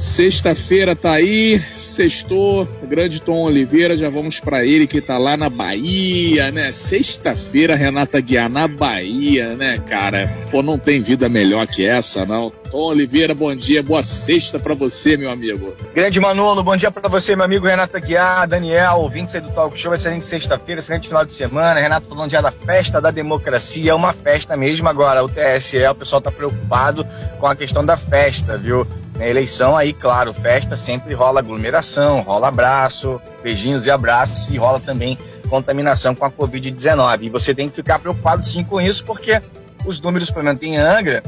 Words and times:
Sexta-feira 0.00 0.96
tá 0.96 1.12
aí, 1.12 1.62
sextou, 1.76 2.66
grande 2.88 3.20
Tom 3.20 3.42
Oliveira, 3.42 3.98
já 3.98 4.08
vamos 4.08 4.40
para 4.40 4.64
ele 4.64 4.86
que 4.86 4.98
tá 4.98 5.18
lá 5.18 5.36
na 5.36 5.50
Bahia, 5.50 6.50
né? 6.50 6.72
Sexta-feira, 6.72 7.76
Renata 7.76 8.18
Guiar 8.18 8.48
na 8.48 8.66
Bahia, 8.66 9.54
né, 9.54 9.78
cara? 9.86 10.34
Pô, 10.50 10.62
não 10.62 10.78
tem 10.78 11.02
vida 11.02 11.28
melhor 11.28 11.66
que 11.66 11.84
essa, 11.84 12.24
não. 12.24 12.50
Tom 12.70 12.78
Oliveira, 12.78 13.34
bom 13.34 13.54
dia, 13.54 13.82
boa 13.82 14.02
sexta 14.02 14.58
para 14.58 14.72
você, 14.72 15.18
meu 15.18 15.30
amigo. 15.30 15.76
Grande 15.94 16.18
Manolo, 16.18 16.62
bom 16.62 16.78
dia 16.78 16.90
para 16.90 17.06
você, 17.06 17.36
meu 17.36 17.44
amigo 17.44 17.66
Renata 17.66 18.00
Guiar, 18.00 18.48
Daniel, 18.48 19.00
ouvinte 19.00 19.38
do 19.38 19.50
Talk 19.50 19.78
Show, 19.78 19.92
excelente 19.92 20.24
sexta-feira, 20.24 20.80
excelente 20.80 21.08
final 21.08 21.26
de 21.26 21.34
semana. 21.34 21.78
Renato 21.78 22.08
falando 22.08 22.30
já 22.30 22.40
da 22.40 22.50
festa 22.50 23.02
da 23.02 23.10
democracia, 23.10 23.90
é 23.90 23.94
uma 23.94 24.14
festa 24.14 24.56
mesmo 24.56 24.88
agora. 24.88 25.22
O 25.22 25.28
TSE, 25.28 25.86
o 25.86 25.94
pessoal 25.94 26.22
tá 26.22 26.32
preocupado 26.32 27.06
com 27.38 27.46
a 27.46 27.54
questão 27.54 27.84
da 27.84 27.98
festa, 27.98 28.56
viu? 28.56 28.86
Na 29.20 29.28
eleição, 29.28 29.76
aí, 29.76 29.92
claro, 29.92 30.32
festa 30.32 30.74
sempre 30.74 31.12
rola 31.12 31.40
aglomeração, 31.40 32.22
rola 32.22 32.48
abraço, 32.48 33.20
beijinhos 33.42 33.84
e 33.84 33.90
abraços, 33.90 34.48
e 34.48 34.56
rola 34.56 34.80
também 34.80 35.18
contaminação 35.50 36.14
com 36.14 36.24
a 36.24 36.30
Covid-19. 36.30 37.24
E 37.24 37.28
você 37.28 37.54
tem 37.54 37.68
que 37.68 37.76
ficar 37.76 37.98
preocupado 37.98 38.42
sim 38.42 38.64
com 38.64 38.80
isso, 38.80 39.04
porque 39.04 39.42
os 39.84 40.00
números, 40.00 40.30
pelo 40.30 40.46
menos 40.46 40.62
em 40.62 40.78
Angra, 40.78 41.22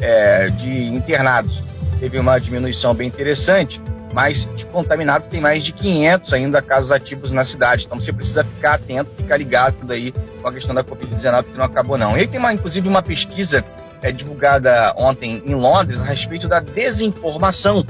é, 0.00 0.50
de 0.50 0.86
internados, 0.86 1.62
teve 2.00 2.18
uma 2.18 2.36
diminuição 2.40 2.92
bem 2.92 3.06
interessante, 3.06 3.80
mas 4.12 4.50
de 4.56 4.66
contaminados 4.66 5.28
tem 5.28 5.40
mais 5.40 5.62
de 5.62 5.70
500 5.70 6.32
ainda 6.32 6.60
casos 6.60 6.90
ativos 6.90 7.30
na 7.30 7.44
cidade. 7.44 7.84
Então 7.86 8.00
você 8.00 8.12
precisa 8.12 8.42
ficar 8.42 8.74
atento, 8.74 9.12
ficar 9.16 9.36
ligado 9.36 9.92
aí 9.92 10.12
com 10.42 10.48
a 10.48 10.52
questão 10.52 10.74
da 10.74 10.82
Covid-19 10.82 11.44
que 11.44 11.56
não 11.56 11.64
acabou 11.64 11.96
não. 11.96 12.16
E 12.16 12.22
aí 12.22 12.26
tem 12.26 12.40
uma, 12.40 12.52
inclusive 12.52 12.88
uma 12.88 13.02
pesquisa 13.02 13.64
é, 14.02 14.12
divulgada 14.12 14.94
ontem 14.96 15.42
em 15.46 15.54
Londres 15.54 16.00
a 16.00 16.04
respeito 16.04 16.48
da 16.48 16.60
desinformação 16.60 17.84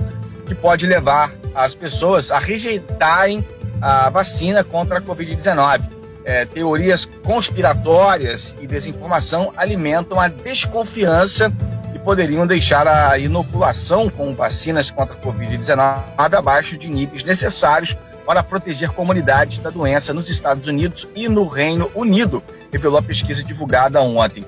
que 0.46 0.55
pode 0.55 0.87
levar 0.87 1.32
as 1.55 1.74
pessoas 1.74 2.30
a 2.30 2.38
rejeitarem 2.38 3.45
a 3.80 4.09
vacina 4.10 4.65
contra 4.65 4.98
a 4.98 5.02
Covid-19. 5.02 5.96
É, 6.24 6.45
teorias 6.45 7.04
conspiratórias 7.24 8.57
e 8.60 8.66
desinformação 8.66 9.52
alimentam 9.57 10.18
a 10.18 10.29
desconfiança 10.29 11.52
e 11.95 11.98
poderiam 11.98 12.46
deixar 12.46 12.88
a 12.88 13.16
inoculação 13.16 14.09
com 14.09 14.35
vacinas 14.35 14.91
contra 14.91 15.15
a 15.15 15.20
Covid-19 15.20 16.02
abaixo 16.16 16.76
de 16.76 16.91
níveis 16.91 17.23
necessários 17.23 17.96
para 18.26 18.43
proteger 18.43 18.91
comunidades 18.91 19.60
da 19.60 19.70
doença 19.70 20.13
nos 20.13 20.29
Estados 20.29 20.66
Unidos 20.66 21.09
e 21.15 21.29
no 21.29 21.46
Reino 21.46 21.93
Unido, 21.95 22.43
revelou 22.73 22.98
a 22.98 23.02
pesquisa 23.02 23.45
divulgada 23.45 24.02
ontem 24.02 24.45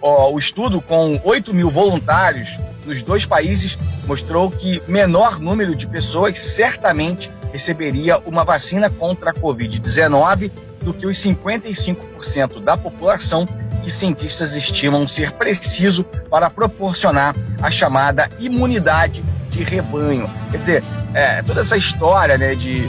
ó, 0.00 0.30
o 0.30 0.38
estudo 0.38 0.80
com 0.80 1.20
8 1.24 1.54
mil 1.54 1.70
voluntários 1.70 2.58
nos 2.84 3.02
dois 3.02 3.24
países 3.24 3.78
mostrou 4.06 4.50
que 4.50 4.82
menor 4.88 5.38
número 5.38 5.74
de 5.74 5.86
pessoas 5.86 6.38
certamente 6.38 7.30
receberia 7.52 8.18
uma 8.18 8.44
vacina 8.44 8.88
contra 8.88 9.30
a 9.30 9.34
Covid-19 9.34 10.50
do 10.82 10.94
que 10.94 11.06
os 11.06 11.18
55% 11.18 12.62
da 12.62 12.76
população 12.76 13.46
que 13.82 13.90
cientistas 13.90 14.54
estimam 14.54 15.06
ser 15.06 15.32
preciso 15.32 16.04
para 16.04 16.50
proporcionar 16.50 17.34
a 17.62 17.70
chamada 17.70 18.28
imunidade 18.38 19.22
de 19.50 19.62
rebanho. 19.62 20.28
Quer 20.50 20.58
dizer, 20.58 20.84
é, 21.14 21.42
toda 21.42 21.60
essa 21.60 21.76
história 21.76 22.36
né, 22.36 22.54
de 22.54 22.88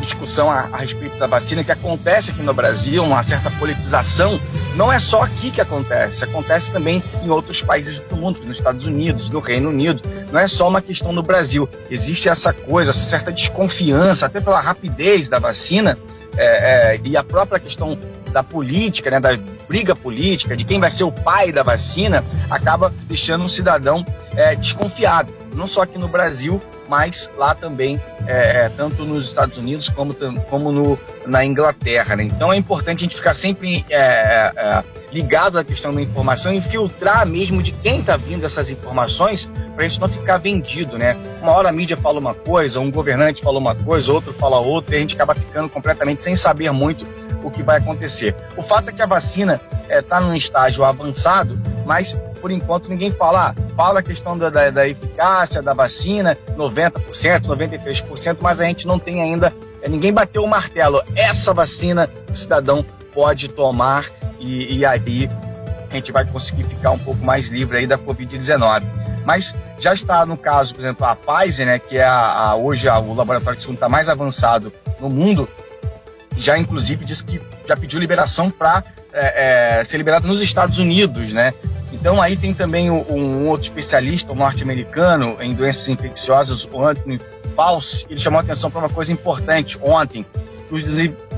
discussão 0.00 0.50
a, 0.50 0.68
a, 0.72 0.76
respeito 0.76 1.18
da 1.18 1.26
vacina 1.26 1.64
que 1.64 1.72
acontece 1.72 2.30
aqui 2.30 2.42
no 2.42 2.52
Brasil, 2.52 3.02
uma 3.02 3.22
certa 3.22 3.50
politização, 3.52 4.40
não 4.76 4.92
é 4.92 4.98
só 4.98 5.22
aqui 5.22 5.50
que 5.50 5.60
acontece, 5.60 6.24
acontece 6.24 6.70
também 6.70 7.02
em 7.22 7.30
outros 7.30 7.62
países 7.62 8.00
do 8.00 8.16
mundo, 8.16 8.40
nos 8.44 8.56
Estados 8.56 8.86
Unidos, 8.86 9.30
no 9.30 9.40
Reino 9.40 9.70
Unido. 9.70 10.02
Não 10.30 10.38
é 10.38 10.46
só 10.46 10.68
uma 10.68 10.82
questão 10.82 11.12
no 11.12 11.22
Brasil. 11.22 11.68
Existe 11.90 12.28
essa 12.28 12.52
coisa, 12.52 12.90
essa 12.90 13.04
certa 13.04 13.32
desconfiança, 13.32 14.26
até 14.26 14.40
pela 14.40 14.60
rapidez 14.60 15.28
da 15.28 15.38
vacina 15.38 15.98
é, 16.36 16.94
é, 16.94 17.00
e 17.04 17.16
a 17.16 17.22
própria 17.22 17.60
questão 17.60 17.98
da 18.32 18.42
política, 18.42 19.10
né, 19.10 19.20
da 19.20 19.38
briga 19.68 19.94
política, 19.94 20.56
de 20.56 20.64
quem 20.64 20.80
vai 20.80 20.90
ser 20.90 21.04
o 21.04 21.12
pai 21.12 21.52
da 21.52 21.62
vacina, 21.62 22.24
acaba 22.50 22.92
deixando 23.04 23.44
um 23.44 23.48
cidadão 23.48 24.04
é, 24.34 24.56
desconfiado. 24.56 25.32
Não 25.54 25.66
só 25.66 25.82
aqui 25.82 25.98
no 25.98 26.08
Brasil, 26.08 26.60
mas 26.88 27.30
lá 27.36 27.54
também, 27.54 28.00
é, 28.26 28.64
é, 28.64 28.68
tanto 28.68 29.04
nos 29.04 29.24
Estados 29.24 29.56
Unidos 29.56 29.88
como, 29.88 30.14
como 30.48 30.72
no, 30.72 30.98
na 31.26 31.44
Inglaterra. 31.44 32.16
Né? 32.16 32.24
Então 32.24 32.52
é 32.52 32.56
importante 32.56 32.98
a 32.98 33.04
gente 33.04 33.16
ficar 33.16 33.34
sempre 33.34 33.84
é, 33.88 33.96
é, 33.96 34.52
é 34.56 34.84
ligado 35.12 35.58
à 35.58 35.64
questão 35.64 35.94
da 35.94 36.02
informação 36.02 36.52
e 36.52 36.60
filtrar 36.60 37.24
mesmo 37.24 37.62
de 37.62 37.70
quem 37.70 38.00
está 38.00 38.16
vindo 38.16 38.44
essas 38.44 38.68
informações 38.68 39.48
para 39.74 39.84
a 39.84 39.88
gente 39.88 40.00
não 40.00 40.08
ficar 40.08 40.38
vendido. 40.38 40.98
Né? 40.98 41.16
Uma 41.40 41.52
hora 41.52 41.68
a 41.68 41.72
mídia 41.72 41.96
fala 41.96 42.18
uma 42.18 42.34
coisa, 42.34 42.80
um 42.80 42.90
governante 42.90 43.42
fala 43.42 43.58
uma 43.58 43.74
coisa, 43.74 44.12
outro 44.12 44.32
fala 44.34 44.58
outra, 44.58 44.94
e 44.94 44.98
a 44.98 45.00
gente 45.00 45.14
acaba 45.14 45.34
ficando 45.34 45.68
completamente 45.68 46.22
sem 46.22 46.34
saber 46.34 46.70
muito 46.72 47.06
o 47.44 47.50
que 47.50 47.62
vai 47.62 47.78
acontecer. 47.78 48.34
O 48.56 48.62
fato 48.62 48.88
é 48.88 48.92
que 48.92 49.02
a 49.02 49.06
vacina 49.06 49.60
está 49.88 50.16
é, 50.16 50.20
num 50.20 50.34
estágio 50.34 50.82
avançado, 50.82 51.60
mas 51.86 52.16
por 52.44 52.50
enquanto 52.50 52.90
ninguém 52.90 53.10
fala, 53.10 53.48
ah, 53.48 53.74
fala 53.74 54.00
a 54.00 54.02
questão 54.02 54.36
da, 54.36 54.50
da, 54.50 54.68
da, 54.68 54.86
eficácia 54.86 55.62
da 55.62 55.72
vacina, 55.72 56.36
90%, 56.58 57.46
93%, 57.46 58.36
mas 58.42 58.60
a 58.60 58.66
gente 58.66 58.86
não 58.86 58.98
tem 58.98 59.22
ainda, 59.22 59.50
é, 59.80 59.88
ninguém 59.88 60.12
bateu 60.12 60.44
o 60.44 60.46
martelo. 60.46 61.02
Essa 61.16 61.54
vacina 61.54 62.06
o 62.30 62.36
cidadão 62.36 62.84
pode 63.14 63.48
tomar 63.48 64.10
e, 64.38 64.76
e 64.76 64.84
aí 64.84 65.30
a 65.90 65.94
gente 65.94 66.12
vai 66.12 66.26
conseguir 66.26 66.64
ficar 66.64 66.90
um 66.90 66.98
pouco 66.98 67.24
mais 67.24 67.48
livre 67.48 67.78
aí 67.78 67.86
da 67.86 67.96
Covid-19. 67.96 68.82
Mas 69.24 69.54
já 69.78 69.94
está 69.94 70.26
no 70.26 70.36
caso, 70.36 70.74
por 70.74 70.82
exemplo, 70.82 71.06
a 71.06 71.16
Pfizer, 71.16 71.64
né, 71.64 71.78
que 71.78 71.96
é 71.96 72.04
a, 72.04 72.50
a 72.50 72.56
hoje 72.56 72.90
a, 72.90 72.98
o 72.98 73.14
laboratório 73.14 73.58
de 73.58 73.72
está 73.72 73.88
mais 73.88 74.06
avançado 74.06 74.70
no 75.00 75.08
mundo, 75.08 75.48
já 76.36 76.58
inclusive 76.58 77.06
disse 77.06 77.24
que 77.24 77.40
já 77.66 77.74
pediu 77.74 77.98
liberação 77.98 78.50
para 78.50 78.84
é, 79.14 79.78
é, 79.78 79.84
ser 79.84 79.96
liberado 79.96 80.28
nos 80.28 80.42
Estados 80.42 80.78
Unidos, 80.78 81.32
né? 81.32 81.54
Então 82.04 82.20
aí 82.20 82.36
tem 82.36 82.52
também 82.52 82.90
um, 82.90 83.02
um 83.10 83.48
outro 83.48 83.66
especialista, 83.66 84.30
um 84.30 84.34
norte-americano 84.34 85.38
em 85.40 85.54
doenças 85.54 85.88
infecciosas, 85.88 86.68
o 86.70 86.84
Anthony 86.84 87.18
Fauci, 87.56 88.04
ele 88.10 88.20
chamou 88.20 88.40
a 88.40 88.42
atenção 88.42 88.70
para 88.70 88.80
uma 88.80 88.90
coisa 88.90 89.10
importante 89.10 89.78
ontem. 89.80 90.26
Os 90.70 90.84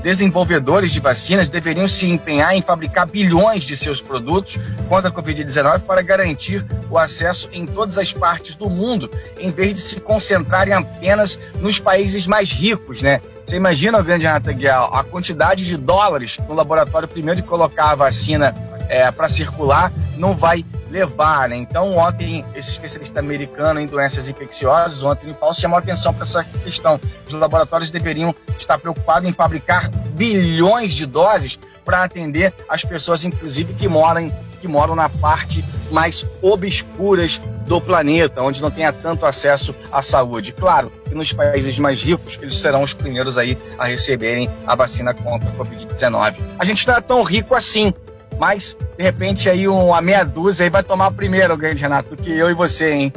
desenvolvedores 0.03 0.91
de 0.91 0.99
vacinas 0.99 1.49
deveriam 1.49 1.87
se 1.87 2.05
empenhar 2.09 2.53
em 2.53 2.61
fabricar 2.61 3.07
bilhões 3.07 3.63
de 3.63 3.77
seus 3.77 4.01
produtos 4.01 4.59
contra 4.89 5.09
a 5.09 5.11
Covid-19 5.13 5.83
para 5.83 6.01
garantir 6.01 6.65
o 6.89 6.97
acesso 6.97 7.47
em 7.53 7.65
todas 7.65 7.97
as 7.97 8.11
partes 8.11 8.57
do 8.57 8.69
mundo, 8.69 9.09
em 9.39 9.51
vez 9.51 9.73
de 9.73 9.79
se 9.79 10.01
concentrarem 10.01 10.73
apenas 10.73 11.39
nos 11.61 11.79
países 11.79 12.27
mais 12.27 12.51
ricos, 12.51 13.01
né? 13.01 13.21
Você 13.45 13.55
imagina, 13.55 14.01
grande 14.01 14.25
Renata 14.25 14.51
a 14.91 15.03
quantidade 15.05 15.63
de 15.63 15.77
dólares 15.77 16.37
no 16.45 16.53
laboratório 16.53 17.07
primeiro 17.07 17.41
de 17.41 17.47
colocar 17.47 17.91
a 17.91 17.95
vacina 17.95 18.53
é, 18.89 19.09
para 19.11 19.29
circular 19.29 19.93
não 20.17 20.35
vai 20.35 20.65
levar, 20.89 21.49
né? 21.49 21.55
Então, 21.55 21.95
ontem, 21.97 22.43
esse 22.55 22.71
especialista 22.71 23.19
americano 23.19 23.79
em 23.79 23.85
doenças 23.85 24.27
infecciosas, 24.27 25.03
ontem 25.03 25.33
Fauci 25.33 25.61
chamou 25.61 25.77
atenção 25.77 26.13
para 26.13 26.23
essa 26.23 26.43
questão. 26.43 26.99
Os 27.27 27.33
laboratórios 27.33 27.91
deveriam 27.91 28.33
estar 28.57 28.77
preocupados 28.77 29.27
em 29.27 29.33
fabricar 29.33 29.89
bilhões 29.89 30.93
de 30.93 31.05
doses 31.05 31.59
para 31.85 32.03
atender 32.03 32.53
as 32.67 32.83
pessoas, 32.83 33.23
inclusive, 33.23 33.73
que 33.73 33.87
moram, 33.87 34.29
que 34.59 34.67
moram 34.67 34.95
na 34.95 35.07
parte 35.07 35.63
mais 35.89 36.25
obscuras 36.41 37.39
do 37.65 37.79
planeta, 37.79 38.41
onde 38.41 38.61
não 38.61 38.71
tenha 38.71 38.91
tanto 38.91 39.25
acesso 39.25 39.75
à 39.91 40.01
saúde. 40.01 40.51
Claro 40.51 40.91
que 41.05 41.13
nos 41.13 41.31
países 41.31 41.77
mais 41.79 42.01
ricos, 42.01 42.39
eles 42.41 42.57
serão 42.59 42.81
os 42.81 42.93
primeiros 42.93 43.37
aí 43.37 43.57
a 43.77 43.85
receberem 43.85 44.49
a 44.65 44.75
vacina 44.75 45.13
contra 45.13 45.49
a 45.49 45.53
Covid-19. 45.53 46.35
A 46.57 46.65
gente 46.65 46.87
não 46.87 46.95
é 46.95 47.01
tão 47.01 47.23
rico 47.23 47.53
assim, 47.55 47.93
mas 48.39 48.77
de 48.97 49.03
repente 49.03 49.49
aí 49.49 49.67
uma 49.67 50.01
meia 50.01 50.23
dúzia 50.23 50.65
aí 50.65 50.69
vai 50.69 50.83
tomar 50.83 51.11
primeiro, 51.11 51.55
grande 51.57 51.81
Renato, 51.81 52.15
do 52.15 52.21
que 52.21 52.31
eu 52.31 52.49
e 52.49 52.53
você, 52.53 52.91
hein? 52.91 53.13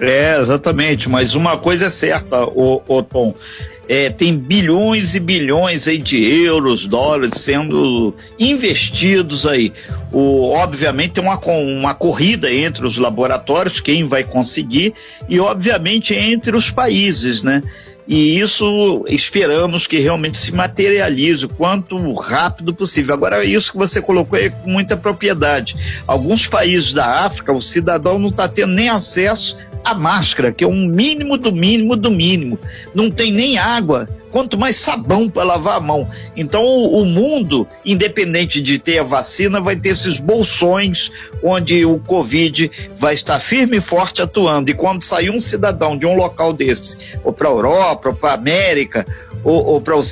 É, 0.00 0.38
exatamente, 0.38 1.08
mas 1.08 1.34
uma 1.34 1.56
coisa 1.56 1.86
é 1.86 1.90
certa, 1.90 2.44
o, 2.44 2.82
o 2.86 3.02
Tom, 3.02 3.34
é, 3.88 4.10
tem 4.10 4.36
bilhões 4.36 5.14
e 5.14 5.20
bilhões 5.20 5.86
aí 5.86 5.98
de 5.98 6.22
euros, 6.44 6.86
dólares 6.86 7.40
sendo 7.40 8.14
investidos 8.38 9.46
aí. 9.46 9.72
O, 10.12 10.50
obviamente 10.50 11.12
tem 11.12 11.24
uma, 11.24 11.38
uma 11.38 11.94
corrida 11.94 12.52
entre 12.52 12.86
os 12.86 12.98
laboratórios, 12.98 13.80
quem 13.80 14.04
vai 14.04 14.24
conseguir, 14.24 14.92
e 15.28 15.38
obviamente 15.38 16.14
entre 16.14 16.56
os 16.56 16.70
países, 16.70 17.42
né? 17.42 17.62
E 18.08 18.38
isso 18.38 19.04
esperamos 19.08 19.86
que 19.86 19.98
realmente 19.98 20.38
se 20.38 20.54
materialize 20.54 21.44
o 21.44 21.48
quanto 21.48 22.14
rápido 22.14 22.72
possível. 22.72 23.14
Agora, 23.14 23.44
isso 23.44 23.72
que 23.72 23.78
você 23.78 24.00
colocou 24.00 24.38
é 24.38 24.48
com 24.48 24.70
muita 24.70 24.96
propriedade. 24.96 25.76
Alguns 26.06 26.46
países 26.46 26.92
da 26.92 27.24
África, 27.24 27.52
o 27.52 27.60
cidadão 27.60 28.18
não 28.18 28.28
está 28.28 28.48
tendo 28.48 28.72
nem 28.74 28.88
acesso 28.88 29.56
a 29.84 29.94
máscara, 29.94 30.52
que 30.52 30.64
é 30.64 30.66
um 30.66 30.86
mínimo 30.86 31.36
do 31.36 31.52
mínimo 31.52 31.96
do 31.96 32.10
mínimo. 32.10 32.58
Não 32.94 33.10
tem 33.10 33.32
nem 33.32 33.58
água, 33.58 34.08
quanto 34.30 34.58
mais 34.58 34.76
sabão 34.76 35.28
para 35.28 35.44
lavar 35.44 35.76
a 35.76 35.80
mão. 35.80 36.08
Então 36.36 36.62
o, 36.62 37.02
o, 37.02 37.04
mundo, 37.04 37.66
independente 37.84 38.60
de 38.60 38.78
ter 38.78 38.98
a 38.98 39.04
vacina, 39.04 39.60
vai 39.60 39.76
ter 39.76 39.90
esses 39.90 40.18
bolsões 40.18 41.10
onde 41.42 41.84
o 41.84 41.98
Covid 41.98 42.70
vai 42.96 43.14
estar 43.14 43.40
firme 43.40 43.78
e 43.78 43.80
forte 43.80 44.22
atuando. 44.22 44.70
E 44.70 44.74
quando 44.74 45.02
sair 45.02 45.30
um 45.30 45.40
cidadão 45.40 45.96
de 45.96 46.06
um 46.06 46.14
local 46.14 46.52
desses, 46.52 46.98
ou 47.22 47.32
para 47.32 47.48
a 47.48 47.52
Europa, 47.52 48.08
ou 48.10 48.14
para 48.14 48.30
a 48.30 48.34
América, 48.34 49.06
ou, 49.44 49.64
ou 49.64 49.80
para 49.80 49.94
a 49.94 50.02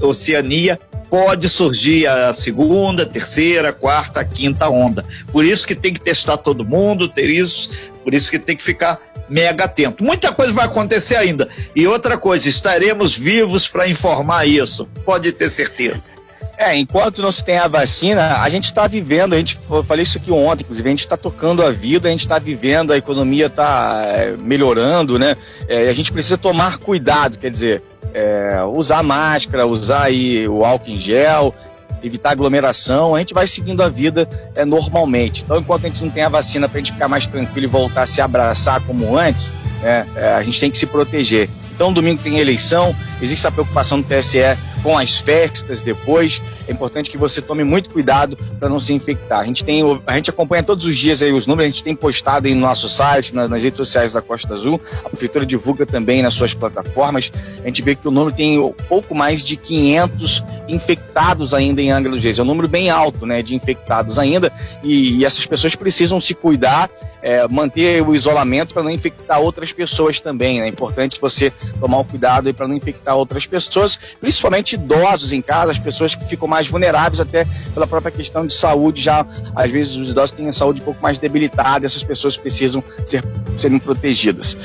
Oceania, 0.00 0.78
pode 1.10 1.48
surgir 1.48 2.06
a 2.06 2.32
segunda, 2.32 3.04
terceira, 3.04 3.72
quarta, 3.72 4.24
quinta 4.24 4.68
onda. 4.68 5.04
Por 5.32 5.44
isso 5.44 5.66
que 5.66 5.74
tem 5.74 5.92
que 5.92 6.00
testar 6.00 6.36
todo 6.36 6.64
mundo, 6.64 7.08
ter 7.08 7.28
isso, 7.28 7.70
por 8.04 8.14
isso 8.14 8.30
que 8.30 8.38
tem 8.38 8.56
que 8.56 8.62
ficar 8.62 9.09
mega 9.30 9.64
atento. 9.64 10.02
Muita 10.04 10.32
coisa 10.32 10.52
vai 10.52 10.66
acontecer 10.66 11.16
ainda. 11.16 11.48
E 11.74 11.86
outra 11.86 12.18
coisa, 12.18 12.48
estaremos 12.48 13.16
vivos 13.16 13.68
para 13.68 13.88
informar 13.88 14.46
isso. 14.46 14.86
Pode 15.04 15.32
ter 15.32 15.48
certeza. 15.48 16.10
É, 16.58 16.76
enquanto 16.76 17.22
não 17.22 17.32
se 17.32 17.42
tem 17.42 17.56
a 17.56 17.66
vacina, 17.66 18.42
a 18.42 18.48
gente 18.50 18.66
está 18.66 18.86
vivendo, 18.86 19.32
a 19.32 19.38
gente, 19.38 19.58
eu 19.70 19.82
falei 19.82 20.02
isso 20.02 20.18
aqui 20.18 20.30
ontem, 20.30 20.62
inclusive, 20.62 20.86
a 20.86 20.90
gente 20.90 21.00
está 21.00 21.16
tocando 21.16 21.64
a 21.64 21.70
vida, 21.70 22.06
a 22.06 22.10
gente 22.10 22.20
está 22.20 22.38
vivendo, 22.38 22.92
a 22.92 22.98
economia 22.98 23.46
está 23.46 24.02
é, 24.04 24.36
melhorando, 24.36 25.18
né? 25.18 25.38
É, 25.66 25.88
a 25.88 25.92
gente 25.94 26.12
precisa 26.12 26.36
tomar 26.36 26.76
cuidado, 26.76 27.38
quer 27.38 27.50
dizer, 27.50 27.82
é, 28.12 28.62
usar 28.74 29.02
máscara, 29.02 29.66
usar 29.66 30.02
aí 30.02 30.46
o 30.48 30.62
álcool 30.62 30.90
em 30.90 30.98
gel, 30.98 31.54
evitar 32.02 32.30
aglomeração, 32.30 33.14
a 33.14 33.18
gente 33.18 33.34
vai 33.34 33.46
seguindo 33.46 33.82
a 33.82 33.88
vida 33.88 34.28
é, 34.54 34.64
normalmente. 34.64 35.42
Então, 35.44 35.58
enquanto 35.58 35.84
a 35.84 35.88
gente 35.88 36.02
não 36.02 36.10
tem 36.10 36.22
a 36.22 36.28
vacina 36.28 36.68
para 36.68 36.78
a 36.78 36.80
gente 36.80 36.92
ficar 36.92 37.08
mais 37.08 37.26
tranquilo 37.26 37.66
e 37.66 37.68
voltar 37.68 38.02
a 38.02 38.06
se 38.06 38.20
abraçar 38.20 38.80
como 38.82 39.16
antes, 39.16 39.50
é, 39.82 40.04
é, 40.16 40.34
a 40.34 40.42
gente 40.42 40.58
tem 40.60 40.70
que 40.70 40.78
se 40.78 40.86
proteger. 40.86 41.48
Então, 41.80 41.94
domingo 41.94 42.22
tem 42.22 42.38
eleição, 42.38 42.94
existe 43.22 43.46
a 43.46 43.50
preocupação 43.50 44.02
do 44.02 44.06
TSE 44.06 44.38
com 44.82 44.98
as 44.98 45.16
festas 45.18 45.80
depois. 45.80 46.40
É 46.68 46.72
importante 46.72 47.10
que 47.10 47.16
você 47.16 47.40
tome 47.40 47.64
muito 47.64 47.90
cuidado 47.90 48.36
para 48.58 48.68
não 48.68 48.78
se 48.78 48.92
infectar. 48.92 49.40
A 49.40 49.44
gente, 49.44 49.64
tem, 49.64 49.82
a 50.06 50.14
gente 50.14 50.30
acompanha 50.30 50.62
todos 50.62 50.84
os 50.84 50.96
dias 50.96 51.22
aí 51.22 51.32
os 51.32 51.46
números, 51.46 51.64
a 51.64 51.70
gente 51.70 51.82
tem 51.82 51.94
postado 51.94 52.46
aí 52.46 52.54
no 52.54 52.60
nosso 52.60 52.88
site, 52.88 53.34
nas, 53.34 53.48
nas 53.48 53.62
redes 53.62 53.78
sociais 53.78 54.12
da 54.12 54.20
Costa 54.20 54.54
Azul. 54.54 54.80
A 55.04 55.08
Prefeitura 55.08 55.44
divulga 55.46 55.86
também 55.86 56.22
nas 56.22 56.34
suas 56.34 56.54
plataformas. 56.54 57.32
A 57.62 57.66
gente 57.66 57.82
vê 57.82 57.94
que 57.94 58.06
o 58.06 58.10
número 58.10 58.36
tem 58.36 58.58
pouco 58.88 59.14
mais 59.14 59.42
de 59.42 59.56
500 59.56 60.44
infectados 60.68 61.52
ainda 61.52 61.82
em 61.82 61.90
Angra 61.90 62.12
dos 62.12 62.22
Reis. 62.22 62.38
É 62.38 62.42
um 62.42 62.46
número 62.46 62.68
bem 62.68 62.90
alto 62.90 63.26
né, 63.26 63.42
de 63.42 63.54
infectados 63.54 64.18
ainda. 64.18 64.52
E, 64.82 65.18
e 65.18 65.24
essas 65.24 65.44
pessoas 65.46 65.74
precisam 65.74 66.20
se 66.20 66.34
cuidar, 66.34 66.90
é, 67.22 67.46
manter 67.48 68.02
o 68.06 68.14
isolamento 68.14 68.72
para 68.72 68.82
não 68.82 68.90
infectar 68.90 69.40
outras 69.40 69.72
pessoas 69.72 70.20
também. 70.20 70.60
Né? 70.60 70.66
É 70.66 70.68
importante 70.68 71.20
você 71.20 71.52
tomar 71.78 71.98
o 71.98 72.04
cuidado 72.04 72.52
para 72.54 72.66
não 72.66 72.74
infectar 72.74 73.16
outras 73.16 73.46
pessoas, 73.46 73.98
principalmente 74.20 74.74
idosos 74.74 75.32
em 75.32 75.42
casa, 75.42 75.70
as 75.70 75.78
pessoas 75.78 76.14
que 76.14 76.24
ficam 76.24 76.48
mais 76.48 76.68
vulneráveis 76.68 77.20
até 77.20 77.46
pela 77.74 77.86
própria 77.86 78.12
questão 78.12 78.46
de 78.46 78.52
saúde, 78.52 79.02
já 79.02 79.24
às 79.54 79.70
vezes 79.70 79.96
os 79.96 80.10
idosos 80.10 80.32
têm 80.32 80.48
a 80.48 80.52
saúde 80.52 80.80
um 80.80 80.84
pouco 80.84 81.02
mais 81.02 81.18
debilitada, 81.18 81.86
essas 81.86 82.02
pessoas 82.02 82.36
precisam 82.36 82.82
ser, 83.04 83.24
serem 83.56 83.78
protegidas. 83.78 84.56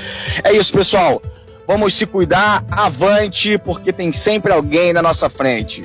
É 0.43 0.51
isso, 0.53 0.71
pessoal. 0.71 1.21
Vamos 1.67 1.95
se 1.95 2.05
cuidar, 2.05 2.63
avante, 2.69 3.57
porque 3.57 3.91
tem 3.91 4.11
sempre 4.11 4.51
alguém 4.51 4.93
na 4.93 5.01
nossa 5.01 5.29
frente. 5.29 5.83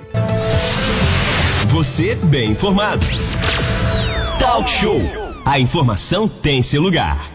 Você 1.68 2.14
bem 2.16 2.50
informado. 2.50 3.06
Talk 4.38 4.68
Show. 4.68 5.00
A 5.44 5.58
informação 5.58 6.28
tem 6.28 6.62
seu 6.62 6.82
lugar. 6.82 7.29